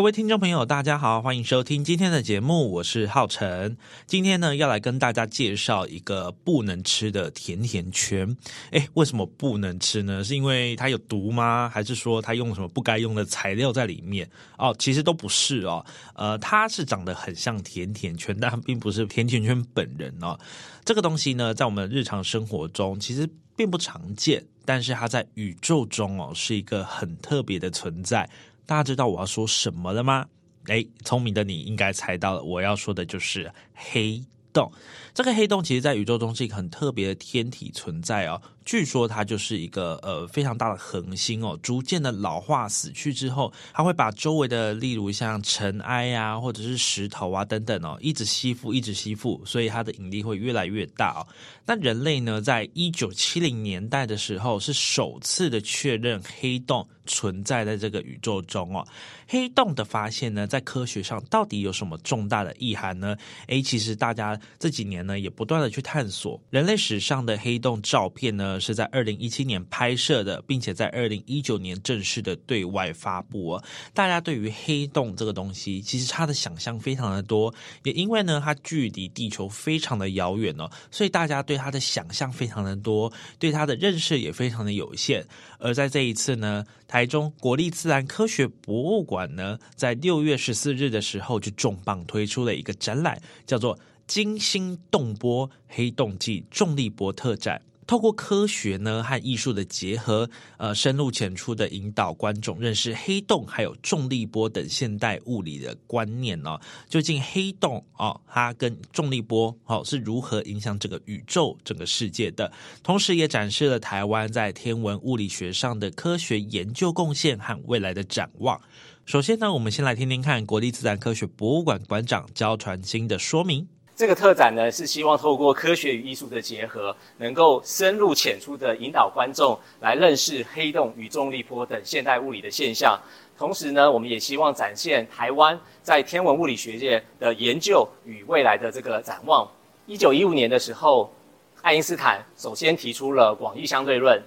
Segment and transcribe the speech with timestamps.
[0.00, 3.76] 各位听众朋友，大家好，欢迎收听今天的节目，我是浩辰。
[4.06, 8.34] 今天呢，要来跟大家介绍一个不能吃的甜甜圈。
[8.70, 10.24] 诶，为什么不能吃呢？
[10.24, 11.68] 是因为它有毒吗？
[11.70, 14.26] 还是说它用什么不该用的材料在里面？
[14.56, 15.84] 哦，其实都不是哦。
[16.14, 20.40] 呃，它是长得很像甜甜圈，但并不是甜甜圈本人哦。
[20.82, 28.26] 这个东西呢，在我们日常生活中其实并不常见，但是它在宇宙中哦，是一个很特别的存在。
[28.70, 30.24] 大家知道我要说什么了吗？
[30.66, 34.70] 哎，聪明的你应该猜到了，我要说的就是黑洞。
[35.12, 38.40] 这个黑洞其实，在宇宙中是一个很特别的天体存在哦。
[38.64, 51.26] 据说它就是一个呃非常大的恒星哦，逐渐的老化死去之后，它会把周围的，例如像尘埃啊，或者是石头啊等等哦，一直吸附，一直吸附，所以它的引力会越来越大哦。
[51.66, 58.86] 那人类呢，在一九七零年代的时候，是首次的确认黑洞存在在这个宇宙中哦。
[59.26, 63.16] 黑洞的发现呢，在科学上到底有什么重大的意涵呢？
[63.46, 68.49] 诶，其实大家这几年呢，也不断的去探索人类史上的黑洞照片呢。
[68.58, 73.60] 是在二零一七年拍摄的，并且在二零一九年正式的对外发布。
[73.92, 85.26] 大家对于黑洞这个东西，其实它的想象非常的多，也因为呢，它距离地球非常的遥远哦，所以大家对它的想象非常的多，对它的认识也非常的有限。
[85.58, 93.76] 而在这一次呢，台中国立自然科学博物馆呢，在六月十四日的时候就重磅推出了一个展览，叫做
[94.06, 97.60] 《惊心动波黑洞暨重力波特展》。
[97.90, 106.56] 透过科学呢和艺术的结合，呃，深入浅出的引导观众认识黑洞还有重力波等现代物理的观念哦。
[106.88, 112.52] 究竟黑洞哦，它跟重力波哦是如何影响整个宇宙、整个世界的？
[112.84, 118.60] 同时也展示了台湾在天文物理学上的科学研究贡献和未来的展望。
[119.04, 123.66] 首先呢，我们先来听听看国立自然科学博物馆馆长焦传金的说明。
[124.00, 132.98] 这个特展呢，是希望透过科学与艺术的结合，能够深入浅出的引导观众来认识黑洞与重力波等现代物理的现象。
[133.36, 139.46] 同时呢，我们也希望展现台湾在天文物理学界的研究与未来的这个展望。
[139.84, 141.12] 一九一五年的时候，
[141.60, 144.18] 爱因斯坦首先提出了广义相对论，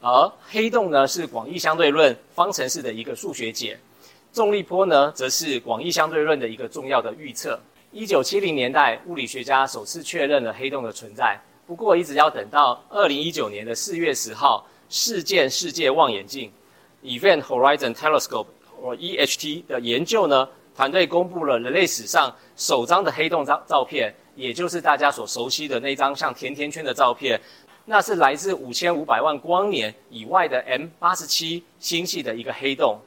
[0.00, 3.78] 而黑洞呢是广义相对论方程式的一个数学解，
[4.32, 7.60] 重力波呢则是广义相对论的一个重要的预测。
[7.96, 11.38] 一九七零年代，物理学家首次确认了黑洞的存在。
[11.64, 16.50] 不过，一直要等到二零一九年的四月十号，事件视界望远镜
[17.04, 18.48] （Event Horizon Telescope，
[18.82, 27.40] 或 EHT） 的研究呢，团队公布了人类史上首张的黑洞照照片，也就是大家所熟悉的那张像甜甜圈的照片。
[27.84, 32.98] 那是来自五千五百万光年以外的 M 八十七星系的一个黑洞。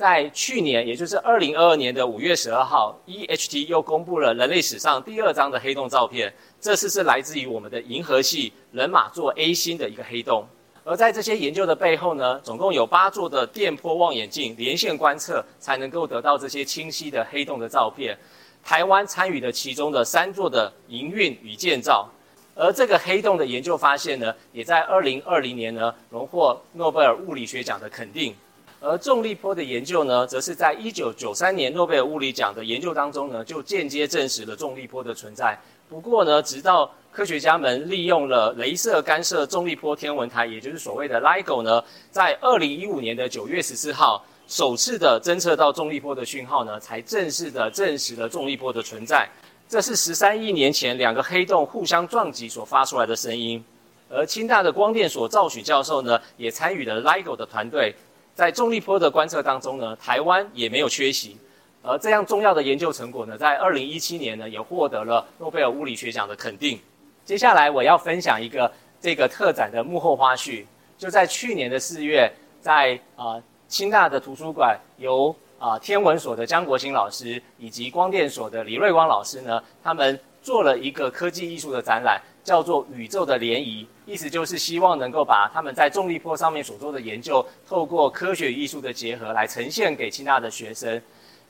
[0.00, 6.32] 在去年，也就是二零二二年的五月十二号，EHT 又公布了人类史上第二张的黑洞照片。
[6.58, 10.48] 这次是来自于我们的银河系人马座 A 星的一个黑洞。
[10.84, 18.16] 而在这些研究的背后呢，总共有八座的电波望远镜连线观测，才能够得到这些清晰的黑洞的照片。
[18.64, 22.08] 台湾参与了其中的三座的营运与建造。
[22.54, 28.34] 而这个黑洞的研究发现呢，也在二零二零年呢，荣获诺贝尔物理学奖的肯定。
[28.82, 35.58] 而重力波的研究呢，则是在一九九三年诺贝尔物理奖的研究当中呢，就间接证实了重力波的存在。
[35.86, 49.28] 不过呢，直到科学家们利用了雷射干涉重力波天文台，也就是所谓的 LIGO 呢，在二零一五年的九月十四号，首次的侦测到重力波的讯号呢，才正式的证实了重力波的存在。
[49.68, 53.62] 这是十三亿年前两个黑洞互相撞击所发出来的声音。
[54.08, 57.94] 而清大的光电所赵许教授呢，也参与了 LIGO 的团队。
[58.40, 61.36] 在重力波的观测当中呢，台湾也没有缺席，
[61.82, 66.80] 而这样重要的研究成果呢，在二零一七年呢，也获得了诺贝尔物理学奖的肯定。
[67.22, 70.64] 接下来我要分享一个这个特展的幕后花絮，
[70.96, 72.32] 就在去年的四月，
[72.62, 73.38] 在啊、
[73.68, 82.20] 清大的图书馆，由啊、天文所的江国兴老师以及光电所的李瑞光老师呢，他们做了一个科技艺术的展览。
[82.42, 91.00] 叫做宇宙的涟漪，意思就是希望能够把他们在重力波上面所做的研究，透过科学与艺术的结合来呈现给清大的学生。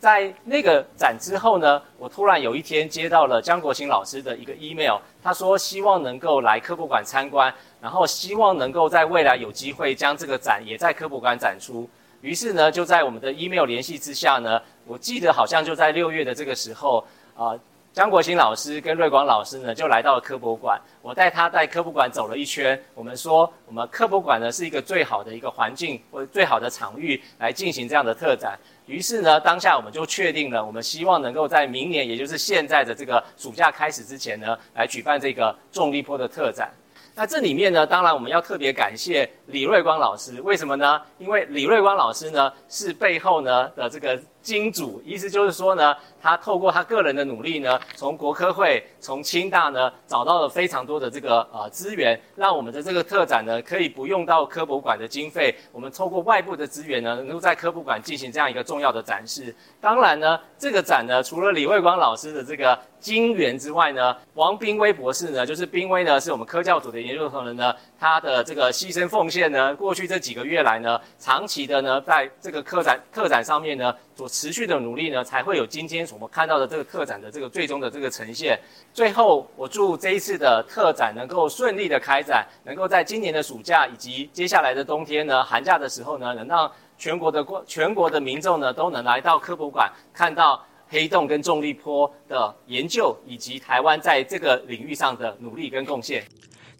[0.00, 11.88] 在那个展之后呢，我突然有一天接到了江国兴老师的一个 email，他说希望能够来科博馆参观，然后希望能够在未来有机会将这个展也在科博馆展出。
[12.22, 17.06] 于是呢，就在我们的 email 联系之下呢，我记得好像就在六月的这个时候，
[17.36, 17.54] 啊、
[17.92, 28.58] 江国兴老师跟瑞光老师呢就来到了科博馆，我带他在科博馆走了一圈，我们说我们科博馆呢是一个最好的一个环境或者最好的场域来进行这样的特展。
[28.86, 36.72] 于是呢，当下我们就确定了，我们希望能够在明年，也就是现在的这个暑假开始之前呢，来举办这个重力波的特展。
[37.14, 40.98] 那这里面呢，当然我们要特别感谢李瑞光老师，为什么呢？
[41.18, 59.54] 因为李瑞光老师呢是背后呢的这个金主，意思就是说呢，他透过他个人的努力呢，从国科会、从清大呢找到了非常多的这个呃资源，让我们的这个特展呢可以不用到科博馆的经费，我们透过外部的资源呢，能够在科博馆进行这样一个重要的展示。
[59.80, 78.58] 当然呢，这个展呢，除了李瑞光老师的这个金援之外呢，王斌威博士呢，就是斌威呢，是我们科教组的研究同仁呢，他的这个牺牲奉献呢，过去这几个月来呢，长期的呢，在这个科展特展上面呢，所持续的努力呢，才会有今天我们看到的这个特展的这个最终的这个呈现。
[78.92, 86.68] 最后，我祝这一次的特展能够顺利的开展，能够在今年的暑假以及接下来的冬天呢，寒假的时候呢，能让
[86.98, 90.60] 全国的全国的民众呢，都能来到科博馆看到。
[90.88, 96.22] 黑洞跟重力波的研究，以及台湾在这个领域上的努力跟贡献。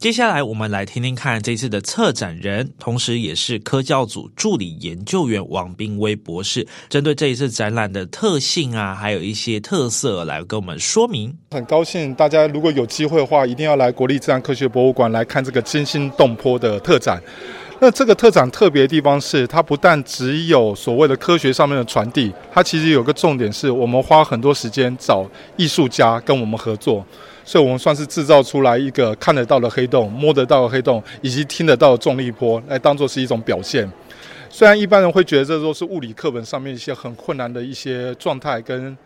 [0.02, 11.32] 接下来，我们来听听看这次的策展人，同时也是科教组助理研究员王斌威博士，针对这一次展览的特性啊，还有一些特色来跟我们说明。
[11.52, 17.22] 很高兴大家如果有机会的话，一定要来国立自然科学博物馆来看这个惊心动魄的特展。
[17.78, 25.24] 那这个特展特别的地方是，它不但只有所谓的科学上面的传递，它其实有个重点是，我们花很多时间找
[25.56, 27.06] 艺术家跟我们合作，
[27.44, 33.90] 所以我们算是制造出来一个看得到的黑洞、摸得到的黑洞，以及听得到的重力波，来当做是一种表现。
[34.48, 38.96] 虽然一般人会觉得这都是物理课本上面一些很困难的一些状态跟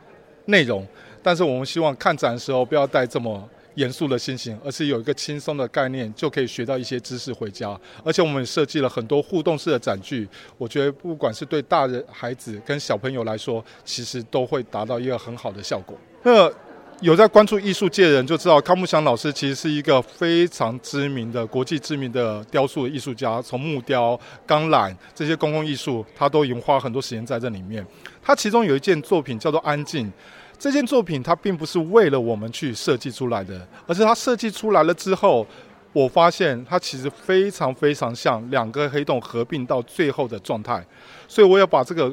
[0.47, 0.87] 内容，
[1.23, 3.49] 但是我们希望看展的时候不要带这么。
[3.77, 7.79] 严肃的心情，而是有一个轻松的概念，就可以学到一些知识回家。
[8.03, 15.94] 而且我们也设计了很多互动式的展具，我觉得不管是对大人、孩子跟小朋友来说，其实都会达到一个很好的效果。
[16.23, 16.50] 那
[17.00, 27.87] 有在关注艺术界的人就知道，康木祥老师其实是一个非常知名的国际知名的雕塑艺术家，从木雕、钢缆这些公共艺术，他都已经花很多时间在这里面。
[28.22, 30.06] 他其中有一件作品叫做《安静》。
[30.58, 35.46] 这件作品它并不是为了我们去设计出来的，而是它设计出来了之后，
[35.93, 40.82] 我发现它其实非常非常像两个黑洞合并到最后的状态。
[41.28, 42.10] 所以我要把这个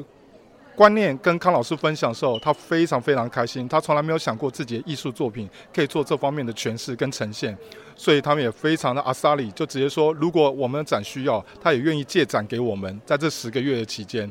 [0.76, 3.68] 观念跟康老师分享的时候，他非常非常开心。
[3.68, 7.56] 他从来没有想过自己的艺术作品可以做这方面的诠释跟呈现，
[7.94, 13.00] 所以他们也非常的阿萨里，就直接说，如果我们的展需要，他也愿意借展给我们。
[13.06, 14.30] 在这十个月的期间，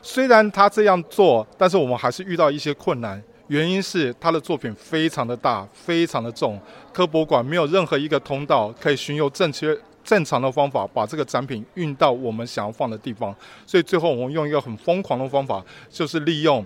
[0.00, 3.22] 虽然他这样做，但是我们还是遇到一些困难。
[3.48, 6.58] 原因是他的作品非常的大，非常的重，
[6.92, 13.34] 科博馆没有任何一个通道可以巡游正确正常的方法把这个展品运到我们想要放的地方，
[13.66, 16.64] 所以最后我们用一个很疯狂的方法，就是利用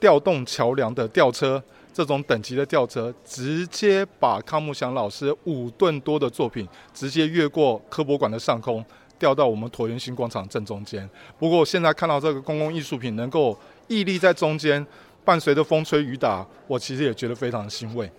[0.00, 1.62] 调动桥梁的吊车
[1.92, 8.84] 这种等级的吊车，直接把康木祥老师五吨多的作品直接越过科博馆的上空，
[9.18, 11.08] 吊到我们椭圆形广场正中间。
[11.38, 13.58] 不过现在看到这个公共艺术品能够
[13.88, 14.86] 屹立在中间。
[15.24, 18.10] 伴随着风吹雨打，我其实也觉得非常欣慰。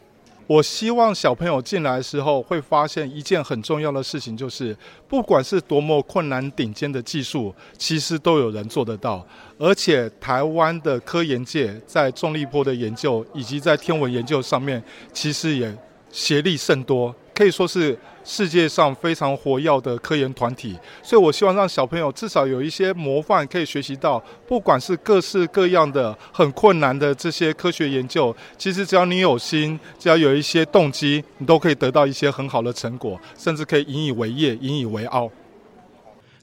[0.50, 4.76] 我希望小朋友进来的时候会发现一件很重要的事情，就是
[5.08, 9.24] 不管是多么困难顶尖的技术，其实都有人做得到。
[9.60, 15.72] 而且台湾的科研界在重力波的研究以及在天文研究上面，其实也
[16.10, 17.14] 协力甚多。
[17.40, 24.22] 可以说是世界上非常活跃的科研团体，所以我希望让小朋友至少有一些模范可以学习到。
[24.46, 35.32] 不管是各式各样的很困难的这些科学研究，其实只要你有心，只要有一些动机，你都可以得到一些很好的成果，甚至可以引以为业、引以为傲。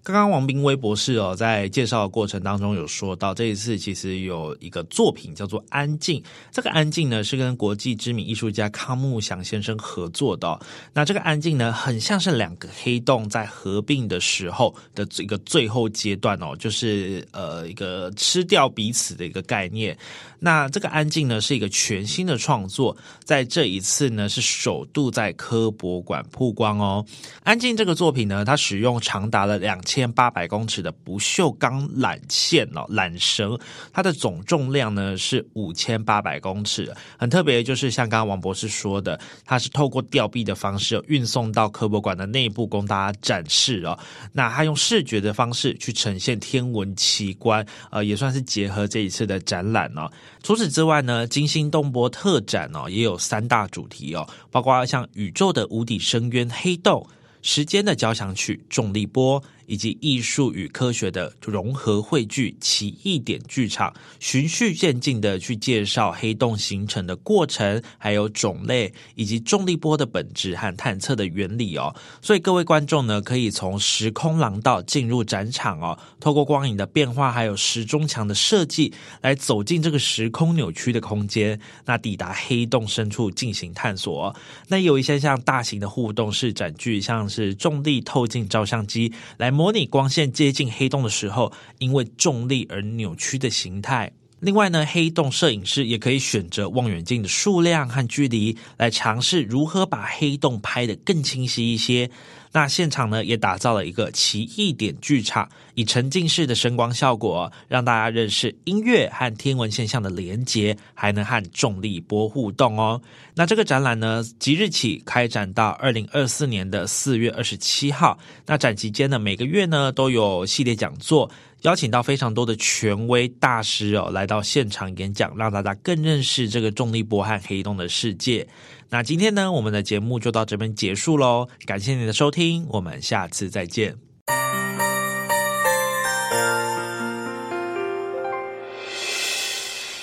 [0.07, 6.21] 刚刚王斌威博士哦，在介绍的过程当中有说到，这一次其实有一个作品叫做《安静》。
[6.53, 10.61] 这个《安静》呢是跟国际知名艺术家康木祥先生合作的。
[10.93, 19.99] 那这个《安静》呢，很像是两个黑洞在合并的时候的一个最后阶段哦，就是呃一个吃掉彼此的一个概念。
[20.39, 27.05] 那这个《安静》呢是一个全新的创作，在这一次呢是首度在科博馆曝光哦。
[27.43, 29.96] 《安静》这个作品呢，它使用长达了两千。
[29.97, 33.59] 千八百公尺的不锈钢缆线哦，缆绳，
[33.93, 36.93] 它的总重量呢是五千八百公尺。
[37.19, 43.99] 很特别，就是像刚刚王博士说的，它是透过吊臂的方式运送到科博馆的内部，供大家展示哦。
[44.33, 50.11] 那它用视觉的方式去呈现天文奇观，呃，也算是结合这一次的展览哦。
[50.43, 57.07] 除此之外呢，惊心动魄特展哦，也有三大主题哦，包括像宇宙的无底深渊、黑洞、
[57.41, 59.43] 时间的交响曲、重力波。
[59.67, 71.95] 以及艺术与科学的融合汇聚奇异点剧场，循序渐进的去介绍黑洞形成的过程，还有种类，以及重力波的本质和探测的原理哦。
[72.23, 84.35] 所以各位观众呢，可以从时空廊道进入展场哦，透过光影的变化，还有时钟墙的设计，来走进这个时空扭曲的空间，那抵达黑洞深处进行探索。
[84.69, 89.56] 那有一些像大型的互动式展具，像是重力透镜照相机来。
[89.57, 94.13] 模拟光线接近黑洞的时候，因为重力而扭曲的形态。
[94.47, 102.09] 另外呢，黑洞摄影师也可以选择望远镜的数量和距离，来尝试如何把黑洞拍得更清晰一些。
[102.53, 113.03] 那现场呢，也打造了一个奇异点剧场，以沉浸式的声光效果，让大家认识音乐和天文现象的连结，还能和重力波互动哦。
[113.35, 118.17] 那这个展览呢，即日起开展到二零二四年的四月二十七号。
[118.47, 121.29] 那展期间呢，每个月呢都有系列讲座，
[121.67, 128.47] 邀请到非常多的权威大师哦，来到现场演讲，让大家更认识这个重力波和黑洞的世界。
[128.89, 133.97] 那今天呢，我们的节目就到这边结束喽，感谢您的收听，我们下次再见。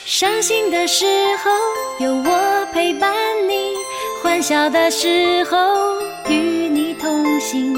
[0.05, 1.05] 伤心的时
[1.37, 3.09] 候有我陪伴
[3.47, 3.71] 你，
[4.21, 5.57] 欢笑的时候
[6.29, 6.35] 与
[6.67, 7.73] 你同行，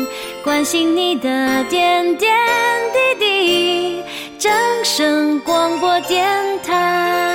[0.45, 2.31] 关心你的点点
[2.93, 4.03] 滴滴，
[4.37, 6.23] 掌声广播电
[6.61, 7.34] 台。